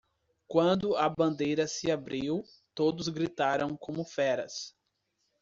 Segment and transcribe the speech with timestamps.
[0.47, 2.41] Quando a bandeira se abriu,
[2.73, 4.75] todos gritaram como feras.